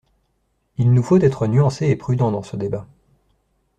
[0.79, 2.87] Il nous faut être nuancés et prudents dans ce débat.